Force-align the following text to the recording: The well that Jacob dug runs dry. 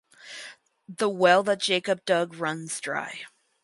The 0.89 1.09
well 1.09 1.43
that 1.43 1.59
Jacob 1.59 2.05
dug 2.05 2.33
runs 2.37 2.79
dry. 2.79 3.27